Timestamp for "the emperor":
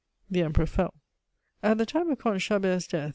0.31-0.65